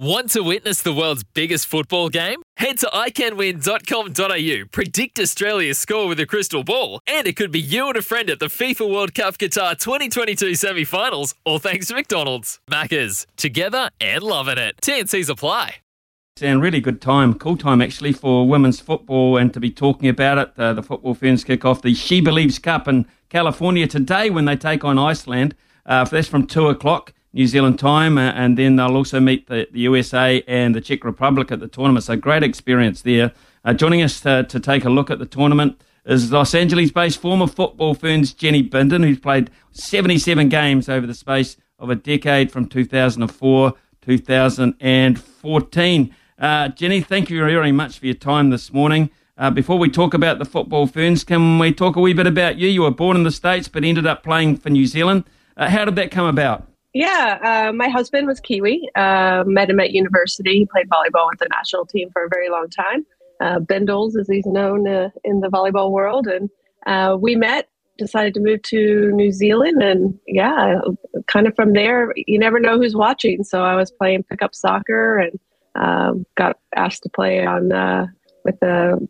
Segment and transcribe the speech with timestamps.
[0.00, 2.40] Want to witness the world's biggest football game?
[2.56, 7.88] Head to iCanWin.com.au, predict Australia's score with a crystal ball, and it could be you
[7.88, 11.94] and a friend at the FIFA World Cup Qatar 2022 semi finals, all thanks to
[11.94, 12.60] McDonald's.
[12.70, 14.76] Maccas, together and loving it.
[14.80, 15.78] TNC's apply.
[16.40, 20.38] And really good time, cool time actually for women's football and to be talking about
[20.38, 20.52] it.
[20.56, 24.54] Uh, the football ferns kick off the She Believes Cup in California today when they
[24.54, 25.56] take on Iceland.
[25.84, 27.14] Uh, that's from 2 o'clock.
[27.32, 31.04] New Zealand time, uh, and then they'll also meet the, the, USA and the Czech
[31.04, 32.04] Republic at the tournament.
[32.04, 33.32] So great experience there.
[33.64, 37.46] Uh, joining us to, to, take a look at the tournament is Los Angeles-based former
[37.46, 42.66] football ferns Jenny Bindon, who's played 77 games over the space of a decade from
[42.66, 46.14] 2004 2014.
[46.38, 49.10] Uh, Jenny, thank you very much for your time this morning.
[49.36, 52.56] Uh, before we talk about the football ferns, can we talk a wee bit about
[52.56, 52.68] you?
[52.68, 55.24] You were born in the States but ended up playing for New Zealand.
[55.56, 56.67] Uh, how did that come about?
[56.94, 58.88] Yeah, uh, my husband was Kiwi.
[58.94, 60.58] Uh, met him at university.
[60.58, 63.04] He played volleyball with the national team for a very long time.
[63.40, 66.50] Uh, Bindles, as he's known uh, in the volleyball world, and
[66.86, 67.68] uh, we met.
[67.98, 70.78] Decided to move to New Zealand, and yeah,
[71.26, 73.42] kind of from there, you never know who's watching.
[73.42, 75.40] So I was playing pickup soccer, and
[75.74, 78.06] um, got asked to play on uh,
[78.44, 79.08] with the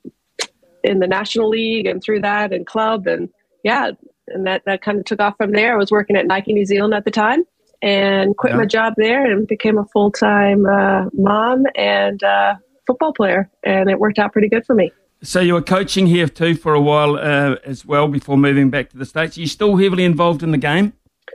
[0.82, 3.28] in the national league, and through that, and club, and
[3.62, 3.90] yeah,
[4.28, 5.74] and that that kind of took off from there.
[5.74, 7.44] I was working at Nike New Zealand at the time
[7.82, 8.58] and quit yeah.
[8.58, 12.54] my job there and became a full time uh, mom and uh,
[12.86, 13.50] football player.
[13.64, 14.92] And it worked out pretty good for me.
[15.22, 18.90] So you were coaching here too for a while uh, as well before moving back
[18.90, 19.36] to the States.
[19.36, 20.92] Are you still heavily involved in the game?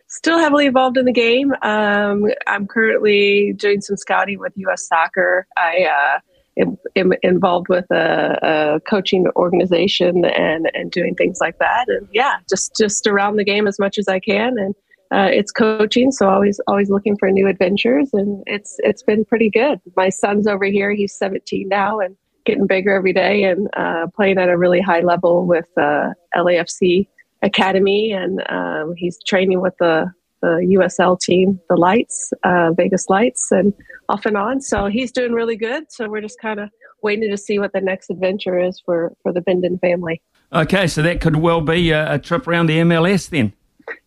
[0.07, 1.53] Still heavily involved in the game.
[1.61, 4.87] Um, I'm currently doing some scouting with U.S.
[4.87, 5.47] Soccer.
[5.57, 6.19] I uh,
[6.61, 11.85] am, am, involved with a, a, coaching organization and, and doing things like that.
[11.89, 14.57] And yeah, just just around the game as much as I can.
[14.57, 14.75] And
[15.13, 19.49] uh, it's coaching, so always always looking for new adventures, and it's it's been pretty
[19.49, 19.79] good.
[19.95, 22.15] My son's over here; he's 17 now, and
[22.45, 27.07] getting bigger every day, and uh, playing at a really high level with uh, LAFC
[27.43, 33.51] Academy, and um, he's training with the the USL team, the Lights, uh, Vegas Lights,
[33.51, 33.71] and
[34.09, 34.61] off and on.
[34.61, 35.91] So he's doing really good.
[35.91, 36.69] So we're just kind of
[37.03, 40.23] waiting to see what the next adventure is for for the Bindon family.
[40.51, 43.53] Okay, so that could well be a, a trip around the MLS then.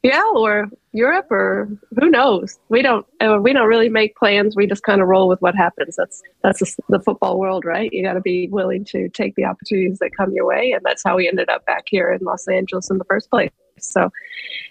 [0.02, 2.58] Yeah, or Europe, or who knows?
[2.68, 3.06] We don't.
[3.20, 4.54] Uh, we don't really make plans.
[4.56, 5.96] We just kind of roll with what happens.
[5.96, 7.92] That's that's the football world, right?
[7.92, 11.02] You got to be willing to take the opportunities that come your way, and that's
[11.04, 13.50] how we ended up back here in Los Angeles in the first place.
[13.78, 14.10] So,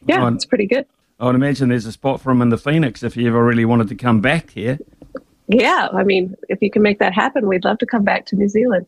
[0.08, 0.86] yeah, it's pretty good.
[1.20, 3.66] I would imagine there's a spot for him in the Phoenix if he ever really
[3.66, 4.80] wanted to come back here.
[5.48, 8.36] Yeah, I mean, if you can make that happen, we'd love to come back to
[8.36, 8.88] New Zealand.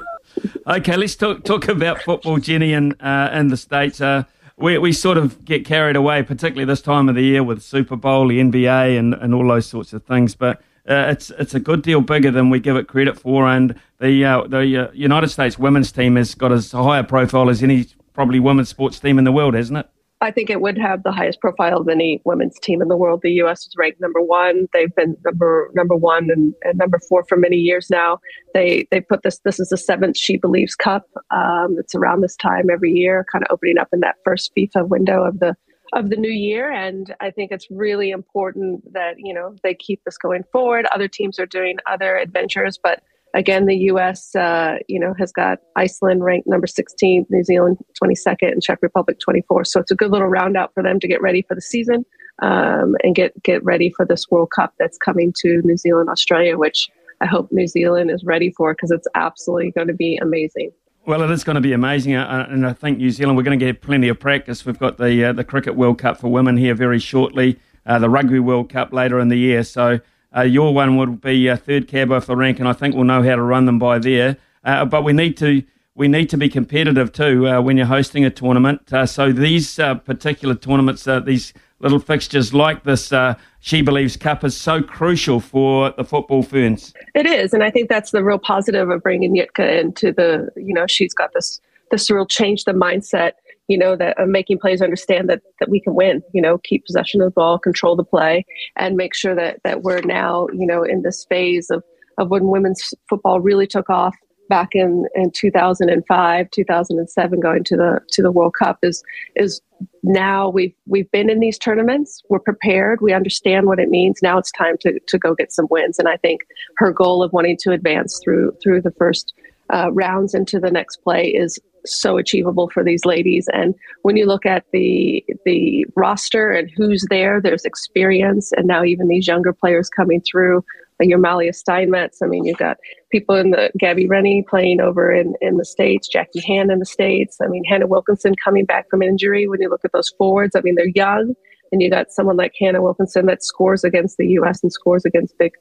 [0.66, 4.00] okay, let's talk talk about football, Jenny, and uh, in the states.
[4.00, 4.24] Uh,
[4.62, 7.96] we, we sort of get carried away, particularly this time of the year with Super
[7.96, 10.34] Bowl, the NBA, and, and all those sorts of things.
[10.34, 13.46] But uh, it's it's a good deal bigger than we give it credit for.
[13.48, 17.50] And the uh, the uh, United States women's team has got as high a profile
[17.50, 19.88] as any probably women's sports team in the world, hasn't it?
[20.22, 23.20] I think it would have the highest profile of any women's team in the world.
[23.22, 23.66] The U.S.
[23.66, 24.68] is ranked number one.
[24.72, 28.20] They've been number number one and, and number four for many years now.
[28.54, 29.40] They they put this.
[29.44, 31.08] This is the seventh She Believes Cup.
[31.32, 34.88] Um, it's around this time every year, kind of opening up in that first FIFA
[34.88, 35.56] window of the
[35.92, 36.70] of the new year.
[36.70, 40.86] And I think it's really important that you know they keep this going forward.
[40.94, 43.02] Other teams are doing other adventures, but
[43.34, 44.34] Again, the U.S.
[44.34, 49.18] Uh, you know has got Iceland ranked number 16, New Zealand 22nd, and Czech Republic
[49.20, 49.64] 24.
[49.64, 52.04] So it's a good little round out for them to get ready for the season
[52.42, 56.58] um, and get get ready for this World Cup that's coming to New Zealand, Australia,
[56.58, 56.88] which
[57.20, 60.72] I hope New Zealand is ready for because it's absolutely going to be amazing.
[61.04, 63.58] Well, it is going to be amazing, uh, and I think New Zealand we're going
[63.58, 64.64] to get plenty of practice.
[64.64, 68.10] We've got the uh, the Cricket World Cup for women here very shortly, uh, the
[68.10, 69.64] Rugby World Cup later in the year.
[69.64, 70.00] So
[70.36, 73.04] uh, your one would be a third cab off the rank, and I think we'll
[73.04, 74.36] know how to run them by there.
[74.64, 75.62] Uh, but we need to
[75.94, 78.92] we need to be competitive too uh, when you're hosting a tournament.
[78.92, 83.12] Uh, so these uh, particular tournaments, uh, these little fixtures like this
[83.60, 86.94] She Believes Cup, is so crucial for the football ferns.
[87.14, 90.48] It is, and I think that's the real positive of bringing Jitka into the.
[90.56, 93.32] You know, she's got this this real change the mindset
[93.68, 96.84] you know, that uh, making players understand that, that we can win, you know, keep
[96.86, 98.44] possession of the ball, control the play,
[98.76, 101.82] and make sure that, that we're now, you know, in this phase of,
[102.18, 104.14] of when women's football really took off
[104.48, 109.02] back in, in 2005, 2007, going to the to the World Cup is
[109.34, 109.62] is
[110.02, 112.22] now we've we've been in these tournaments.
[112.28, 113.00] We're prepared.
[113.00, 114.20] We understand what it means.
[114.22, 115.98] Now it's time to to go get some wins.
[115.98, 116.42] And I think
[116.76, 119.32] her goal of wanting to advance through through the first
[119.72, 123.48] uh, rounds into the next play is so achievable for these ladies.
[123.52, 128.84] And when you look at the the roster and who's there, there's experience, and now
[128.84, 130.64] even these younger players coming through.
[131.00, 132.22] Like your Malia Steinmetz.
[132.22, 132.76] I mean, you've got
[133.10, 136.86] people in the Gabi Rennie playing over in, in the States, Jacqui Hand in the
[136.86, 137.38] States.
[137.42, 139.48] I mean, Hannah Wilkinson coming back from injury.
[139.48, 141.34] When you look at those forwards, I mean, they're young.
[141.72, 144.62] And you got someone like Hannah Wilkinson that scores against the U.S.
[144.62, 145.52] and scores against big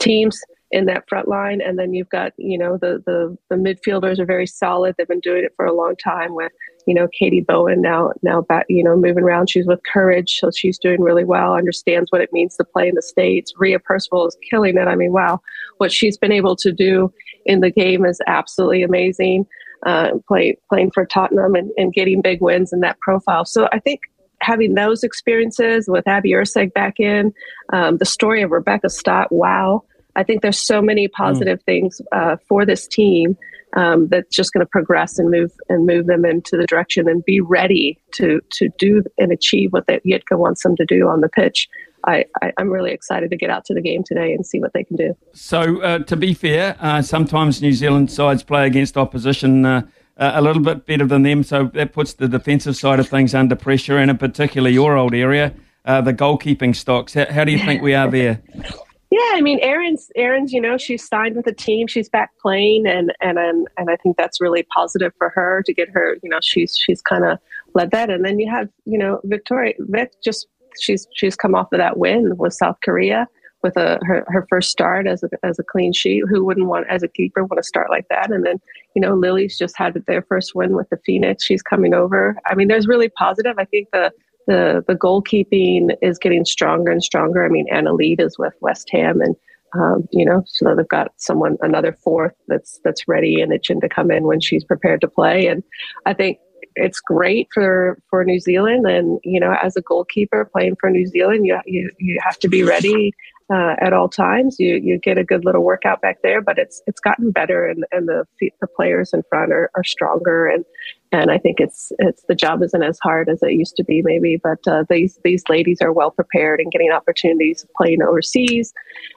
[0.00, 0.38] teams
[0.70, 1.60] in that front line.
[1.60, 4.94] And then you've got, you know, the, the, the midfielders are very solid.
[4.96, 6.52] They've been doing it for a long time with,
[6.86, 9.50] you know, Katie Bowen now, now back, you know, moving around.
[9.50, 10.38] She's with courage.
[10.38, 13.52] So she's doing really well, understands what it means to play in the States.
[13.58, 14.86] Ria Percival is killing it.
[14.86, 15.40] I mean, wow,
[15.78, 17.12] what she's been able to do
[17.46, 19.46] in the game is absolutely amazing.
[19.86, 23.46] Uh, play, playing for Tottenham and, and getting big wins in that profile.
[23.46, 24.00] So I think
[24.42, 27.32] having those experiences with Abby Erceg back in,
[27.72, 29.82] um, the story of Rebecca Stott, wow.
[30.16, 31.12] I think there's so many hmm.
[31.22, 31.64] positive mm.
[31.64, 33.36] things uh, for this team
[33.76, 37.24] um, that's just going to progress and move and move them into the direction and
[37.24, 41.20] be ready to to do and achieve what that Jitka wants them to do on
[41.20, 41.68] the pitch.
[42.06, 42.24] I,
[42.58, 44.96] am really excited to get out to the game today and see what they can
[44.96, 45.14] do.
[45.34, 49.82] So, uh, to be fair, uh, sometimes New Zealand sides play against opposition uh,
[50.16, 53.54] a little bit better than them, so that puts the defensive side of things under
[53.54, 55.54] pressure, and in particular your old area,
[55.84, 57.14] uh, the goalkeeping stocks.
[57.14, 58.40] How, how do you think we are there?
[59.10, 62.86] Yeah, I mean, Erin's Erin's you know she's signed with a team, she's back playing,
[62.86, 66.16] and and and, and I think that's really positive for her to get her.
[66.22, 67.38] You know, she's she's kind of
[67.74, 70.46] led that, and then you have you know Victoria Vic just
[70.78, 73.26] she's she's come off of that win with South Korea
[73.62, 76.22] with a her, her first start as a as a clean sheet.
[76.28, 78.30] Who wouldn't want as a keeper want to start like that?
[78.30, 78.60] And then
[78.94, 81.44] you know Lily's just had their first win with the Phoenix.
[81.44, 82.36] She's coming over.
[82.46, 83.56] I mean, there's really positive.
[83.58, 84.12] I think the
[84.46, 87.44] the the goalkeeping is getting stronger and stronger.
[87.44, 89.36] I mean, Anna Leat is with West Ham, and
[89.74, 93.88] um, you know, so they've got someone another fourth that's that's ready and itching to
[93.88, 95.46] come in when she's prepared to play.
[95.46, 95.62] And
[96.06, 96.38] I think
[96.76, 98.86] it's great for for New Zealand.
[98.86, 102.48] And you know, as a goalkeeper playing for New Zealand, you you you have to
[102.48, 103.12] be ready
[103.52, 104.56] uh, at all times.
[104.58, 107.84] You you get a good little workout back there, but it's it's gotten better, and,
[107.90, 108.24] and the
[108.60, 110.64] the players in front are, are stronger, and
[111.12, 114.02] and I think it's it's the job isn't as hard as it used to be,
[114.02, 114.40] maybe.
[114.42, 118.72] But uh, these these ladies are well prepared and getting opportunities playing overseas,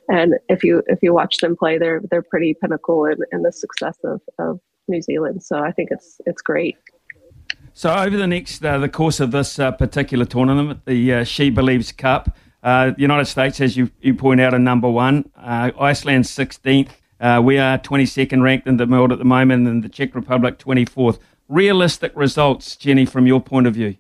[0.10, 3.52] and if you if you watch them play, they're they're pretty pinnacle in, in the
[3.52, 5.44] success of, of New Zealand.
[5.44, 6.76] So I think it's it's great.
[7.76, 11.50] So over the next uh, the course of this uh, particular tournament, the uh, She
[11.50, 12.36] Believes Cup.
[12.64, 15.30] Uh, the United States, as you, you point out, are number one.
[15.36, 16.92] Uh, Iceland 16th.
[17.20, 20.58] Uh, we are 22nd ranked in the world at the moment, and the Czech Republic
[20.60, 21.20] 24th.
[21.50, 23.98] Realistic results, Jenny, from your point of view?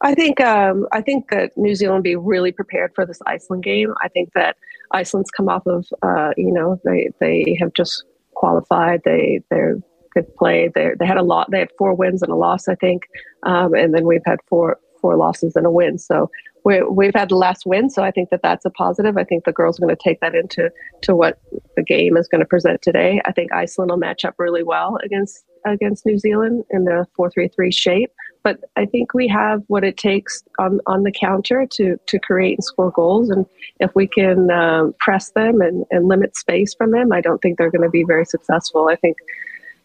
[0.00, 3.92] I think um, I think that New Zealand be really prepared for this Iceland game.
[4.02, 4.56] I think that
[4.92, 8.04] Iceland's come off of uh, you know they they have just
[8.34, 9.02] qualified.
[9.04, 9.76] They they're
[10.14, 10.70] good play.
[10.74, 11.50] They they had a lot.
[11.50, 13.02] They had four wins and a loss, I think,
[13.42, 15.98] um, and then we've had four four losses and a win.
[15.98, 16.30] So
[16.62, 19.16] we have had the last win, so I think that that's a positive.
[19.16, 20.70] I think the girls are going to take that into
[21.02, 21.40] to what
[21.74, 23.20] the game is going to present today.
[23.24, 27.30] I think Iceland will match up really well against against New Zealand in the four
[27.30, 28.12] three three shape.
[28.42, 32.58] But I think we have what it takes on, on the counter to to create
[32.58, 33.30] and score goals.
[33.30, 33.46] And
[33.80, 37.56] if we can um, press them and, and limit space from them, I don't think
[37.56, 38.88] they're going to be very successful.
[38.88, 39.16] I think,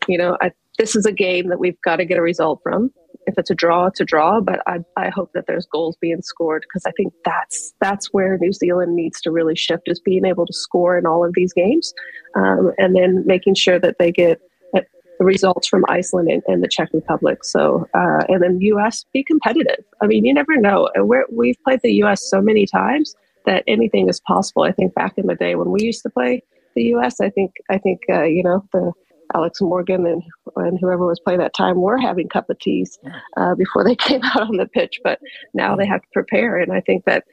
[0.07, 2.91] you know, I, this is a game that we've got to get a result from
[3.27, 4.41] if it's a draw, it's a draw.
[4.41, 8.37] But I, I hope that there's goals being scored because I think that's that's where
[8.37, 11.53] New Zealand needs to really shift is being able to score in all of these
[11.53, 11.93] games,
[12.35, 14.39] um, and then making sure that they get
[14.75, 14.81] uh,
[15.19, 17.43] the results from Iceland and, and the Czech Republic.
[17.43, 19.05] So uh, and then U.S.
[19.13, 19.83] be competitive.
[20.01, 20.89] I mean, you never know.
[20.95, 22.29] We're, we've played the U.S.
[22.29, 23.15] so many times
[23.45, 24.63] that anything is possible.
[24.63, 26.43] I think back in the day when we used to play
[26.75, 28.91] the U.S., I think I think uh, you know the
[29.35, 30.23] Alex Morgan and,
[30.55, 32.97] and whoever was playing that time were having cup of teas
[33.35, 35.19] uh, before they came out on the pitch, but
[35.53, 36.57] now they have to prepare.
[36.57, 37.25] And I think that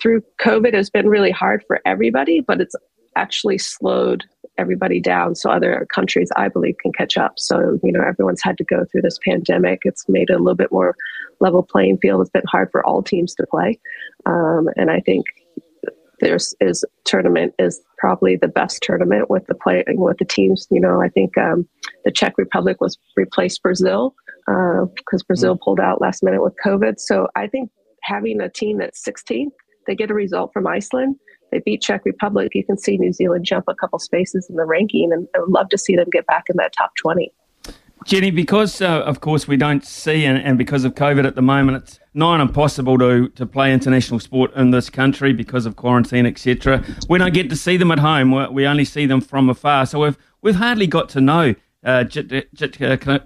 [0.00, 2.74] through COVID has been really hard for everybody, but it's
[3.14, 4.24] actually slowed
[4.56, 7.38] everybody down so other countries i believe can catch up.
[7.38, 9.80] So you know everyone's had to go through this pandemic.
[9.84, 10.94] It's made it a little bit more
[11.40, 12.20] level playing field.
[12.20, 13.78] It's been hard for all teams to play.
[14.26, 15.24] Um, and i think
[16.20, 20.66] there's is tournament is probably the best tournament with the play with the teams.
[20.70, 21.66] You know, I think um,
[22.04, 24.14] the Czech Republic was replaced Brazil
[24.46, 25.60] because uh, Brazil mm.
[25.64, 26.94] pulled out last minute with COVID.
[26.98, 27.70] So I think
[28.02, 29.50] having a team that's 16,
[29.86, 31.16] they get a result from Iceland.
[31.52, 32.52] they beat Czech Republic.
[32.54, 35.50] You can see New Zealand jump a couple spaces in the ranking, and I would
[35.50, 37.32] love to see them get back in that top 20.
[38.06, 41.42] Jenny, because uh, of course we don't see, and, and, because of COVID at the
[41.42, 46.24] moment, it's nigh impossible to, to play international sport in this country because of quarantine,
[46.24, 46.82] etc.
[47.08, 48.52] We don't get to see them at home.
[48.54, 49.84] We only see them from afar.
[49.86, 51.54] So we've we've hardly got to know
[51.84, 52.46] uh, Jitka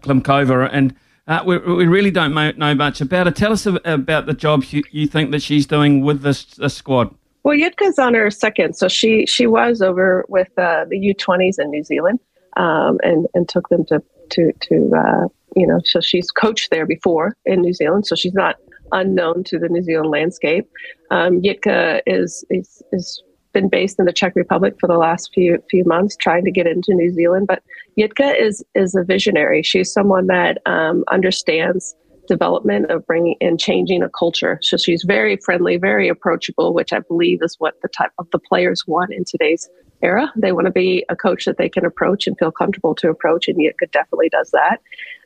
[0.00, 0.94] Klimkova, and
[1.26, 3.32] uh, we, we, really don't know much about her.
[3.32, 7.14] Tell us about the job you, you think that she's doing with this, this squad.
[7.44, 11.70] Well, Jitka's on her second, so she she was over with uh, the U20s in
[11.70, 12.20] New Zealand,
[12.56, 15.80] um, and and took them to to to uh, you know.
[15.84, 18.56] So she's coached there before in New Zealand, so she's not
[18.92, 20.68] unknown to the New Zealand landscape.
[21.10, 25.62] Um, Jitka is is is been based in the Czech Republic for the last few
[25.70, 27.46] few months, trying to get into New Zealand.
[27.46, 27.62] But
[27.98, 29.62] Jitka is is a visionary.
[29.62, 31.94] She's someone that um, understands
[32.26, 34.58] development of bringing and changing a culture.
[34.62, 38.38] So she's very friendly, very approachable, which I believe is what the type of the
[38.38, 39.68] players want in today's
[40.04, 40.32] era.
[40.36, 43.48] They want to be a coach that they can approach and feel comfortable to approach,
[43.48, 44.80] and Jitka definitely does that.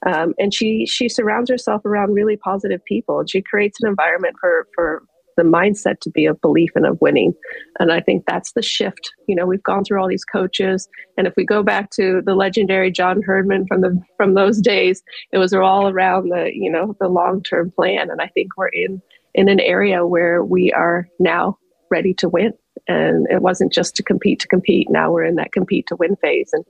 [0.07, 4.37] Um, and she she surrounds herself around really positive people, and she creates an environment
[4.41, 5.03] for for
[5.37, 7.33] the mindset to be of belief and of winning.
[7.79, 9.13] And I think that's the shift.
[9.29, 12.35] You know, we've gone through all these coaches, and if we go back to the
[12.35, 16.97] legendary John Herdman from the from those days, it was all around the you know
[17.01, 18.11] the long term plan.
[18.11, 19.03] And I think we're in
[19.35, 21.59] in an area where we are now
[21.91, 22.53] ready to win.
[22.87, 24.89] And it wasn't just to compete to compete.
[24.91, 26.51] Now we're in that compete to win phase.
[26.53, 26.65] And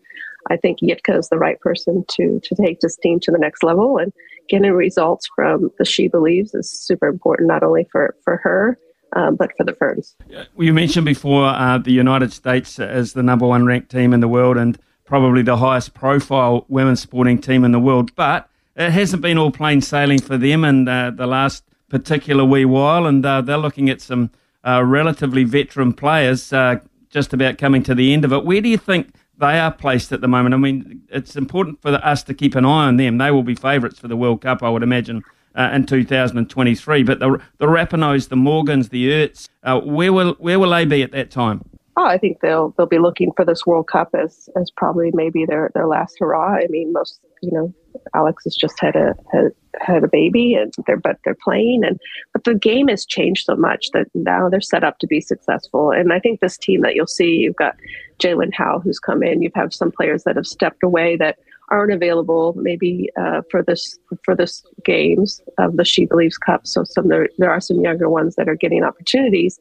[0.50, 3.62] I think Jitka is the right person to to take this team to the next
[3.62, 3.98] level.
[3.98, 4.12] And
[4.48, 8.78] getting results from the She Believes is super important, not only for, for her,
[9.14, 10.16] um, but for the Ferns.
[10.56, 14.28] You mentioned before uh, the United States as the number one ranked team in the
[14.28, 19.22] world and probably the highest profile women's sporting team in the world, but it hasn't
[19.22, 23.40] been all plain sailing for them in uh, the last particular wee while, and uh,
[23.40, 24.30] they're looking at some
[24.68, 26.76] uh, relatively veteran players uh,
[27.08, 28.44] just about coming to the end of it.
[28.44, 30.54] Where do you think they are placed at the moment.
[30.54, 33.18] I mean, it's important for us to keep an eye on them.
[33.18, 35.22] They will be favourites for the World Cup, I would imagine,
[35.54, 37.02] uh, in 2023.
[37.04, 41.02] But the the Rapinoes, the Morgans, the Ertz, uh, where will where will they be
[41.02, 41.62] at that time?
[41.96, 45.44] Oh, I think they'll they'll be looking for this World Cup as as probably maybe
[45.46, 46.56] their their last hurrah.
[46.56, 47.72] I mean, most you know,
[48.14, 51.98] Alex has just had a had, had a baby, and they're but they're playing, and
[52.32, 55.90] but the game has changed so much that now they're set up to be successful.
[55.90, 57.76] And I think this team that you'll see, you've got
[58.18, 61.38] Jaelin Howell who's come in, you've have some players that have stepped away that
[61.70, 66.66] aren't available maybe uh, for this for this games of the She Believes Cup.
[66.66, 69.60] So some there there are some younger ones that are getting opportunities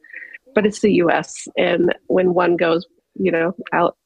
[0.54, 1.46] but it's the U.S.
[1.56, 2.84] And when one goes,
[3.18, 3.54] you know,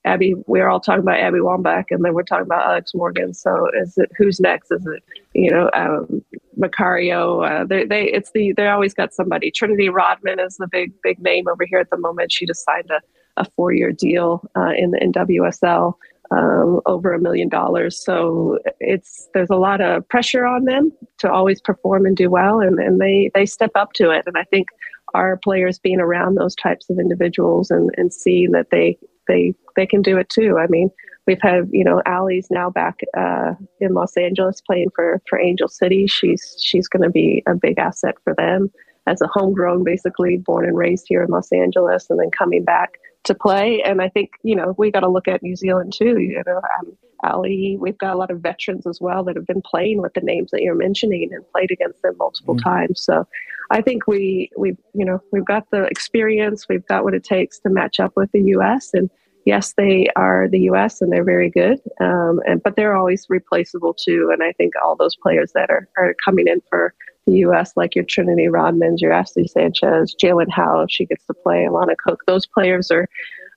[0.05, 3.35] Abby, we're all talking about Abby Wambach, and then we're talking about Alex Morgan.
[3.35, 4.71] So is it who's next?
[4.71, 5.03] Is it
[5.35, 6.25] you know um,
[6.59, 7.47] Macario?
[7.49, 9.51] Uh, they, they it's the they always got somebody.
[9.51, 12.33] Trinity Rodman is the big big name over here at the moment.
[12.33, 13.01] She just signed a,
[13.41, 15.95] a four year deal uh, in in WSL.
[16.31, 18.03] Um, over a million dollars.
[18.03, 22.59] So it's there's a lot of pressure on them to always perform and do well,
[22.59, 24.23] and, and they they step up to it.
[24.27, 24.69] And I think
[25.15, 29.87] our players being around those types of individuals and, and seeing that they they they
[29.87, 30.59] can do it too.
[30.59, 30.91] I mean,
[31.27, 35.69] we've had you know Ali's now back uh, in Los Angeles playing for for Angel
[35.69, 36.07] City.
[36.07, 38.71] She's she's going to be a big asset for them
[39.07, 42.99] as a homegrown, basically born and raised here in Los Angeles, and then coming back
[43.25, 43.83] to play.
[43.83, 46.19] And I think you know we got to look at New Zealand too.
[46.19, 49.63] You know, um, Ali, we've got a lot of veterans as well that have been
[49.63, 52.69] playing with the names that you're mentioning and played against them multiple mm-hmm.
[52.69, 53.03] times.
[53.03, 53.27] So
[53.71, 57.59] I think we we you know we've got the experience, we've got what it takes
[57.61, 58.91] to match up with the U.S.
[58.93, 59.09] and
[59.45, 61.01] yes, they are the U.S.
[61.01, 64.31] and they're very good, um, and but they're always replaceable too.
[64.33, 66.95] And I think all those players that are are coming in for
[67.27, 71.67] the U.S., like your Trinity Rodmans, your Ashley Sanchez, Jaelin Howell, she gets to play,
[71.69, 72.23] Alana Cook.
[72.27, 73.09] Those players are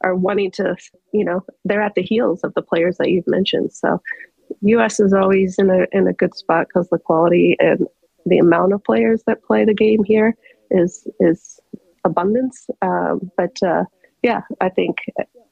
[0.01, 0.75] are wanting to,
[1.13, 3.71] you know, they're at the heels of the players that you've mentioned.
[3.71, 4.01] So,
[4.61, 4.99] U.S.
[4.99, 7.87] is always in a in a good spot because the quality and
[8.25, 10.35] the amount of players that play the game here
[10.71, 11.59] is is
[12.03, 12.67] abundance.
[12.81, 13.85] Um, but uh,
[14.21, 14.97] yeah, I think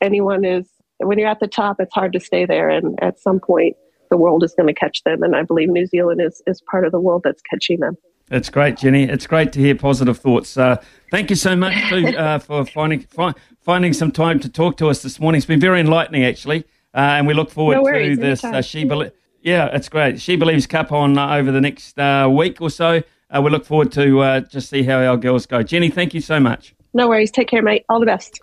[0.02, 0.68] anyone is
[0.98, 3.76] when you're at the top, it's hard to stay there, and at some point,
[4.14, 5.24] the world is going to catch them.
[5.24, 7.98] And I believe New Zealand is is part of the world that's catching them.
[8.30, 9.04] It's great, Jenny.
[9.04, 10.56] It's great to hear positive thoughts.
[10.56, 10.78] Uh,
[11.10, 14.88] thank you so much to, uh, for finding fi- finding some time to talk to
[14.88, 15.38] us this morning.
[15.38, 16.60] It's been very enlightening, actually,
[16.94, 18.44] uh, and we look forward no worries, to this.
[18.44, 19.10] Uh, she Be-
[19.42, 20.22] yeah, it's great.
[20.22, 23.02] She believes Cup on uh, over the next uh, week or so.
[23.34, 25.64] we look forward to just see how our girls go.
[25.64, 26.76] Jenny, thank you so much.
[26.94, 27.32] No worries.
[27.32, 27.84] Take care, mate.
[27.90, 28.40] All the best.